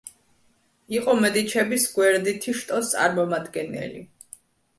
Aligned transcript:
იყო 0.95 1.13
მედიჩების 1.19 1.85
გვერდითი 1.99 2.57
შტოს 2.63 2.91
წარმომადგენელი. 2.95 4.03